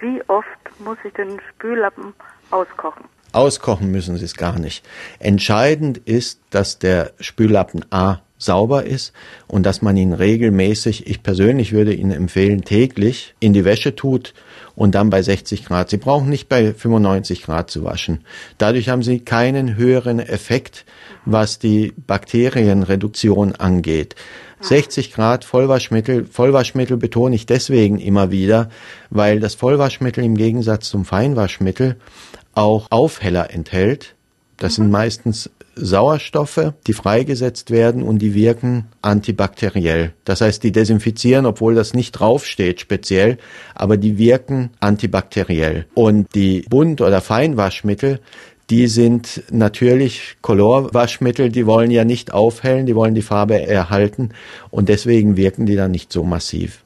[0.00, 0.46] Wie oft
[0.78, 2.14] muss ich den Spüllappen
[2.50, 3.04] auskochen?
[3.32, 4.86] Auskochen müssen Sie es gar nicht.
[5.18, 9.12] Entscheidend ist, dass der Spüllappen A sauber ist
[9.46, 14.34] und dass man ihn regelmäßig, ich persönlich würde Ihnen empfehlen, täglich in die Wäsche tut
[14.74, 15.90] und dann bei 60 Grad.
[15.90, 18.20] Sie brauchen nicht bei 95 Grad zu waschen.
[18.58, 20.84] Dadurch haben Sie keinen höheren Effekt,
[21.24, 24.14] was die Bakterienreduktion angeht.
[24.60, 26.26] 60 Grad Vollwaschmittel.
[26.26, 28.70] Vollwaschmittel betone ich deswegen immer wieder,
[29.10, 31.96] weil das Vollwaschmittel im Gegensatz zum Feinwaschmittel
[32.54, 34.14] auch Aufheller enthält.
[34.56, 40.14] Das sind meistens Sauerstoffe, die freigesetzt werden und die wirken antibakteriell.
[40.24, 43.38] Das heißt, die desinfizieren, obwohl das nicht draufsteht speziell,
[43.74, 45.86] aber die wirken antibakteriell.
[45.94, 48.20] Und die Bunt- oder Feinwaschmittel,
[48.70, 54.30] die sind natürlich Colorwaschmittel, die wollen ja nicht aufhellen, die wollen die Farbe erhalten
[54.70, 56.82] und deswegen wirken die dann nicht so massiv.